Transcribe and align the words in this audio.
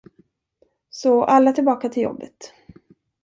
Så 0.89 1.23
alla 1.23 1.51
tillbaka 1.53 1.89
till 1.89 2.03
jobbet. 2.03 2.53